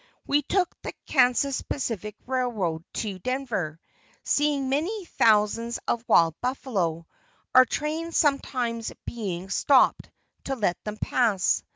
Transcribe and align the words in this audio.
We 0.25 0.41
took 0.41 0.75
the 0.81 0.95
Kansas 1.05 1.61
Pacific 1.61 2.15
Railroad 2.25 2.83
to 2.93 3.19
Denver, 3.19 3.79
seeing 4.23 4.67
many 4.67 5.05
thousands 5.05 5.77
of 5.87 6.03
wild 6.07 6.33
buffalo 6.41 7.05
our 7.53 7.65
train 7.65 8.11
sometimes 8.11 8.91
being 9.05 9.51
stopped 9.51 10.09
to 10.45 10.55
let 10.55 10.83
them 10.85 10.97
pass. 10.97 11.61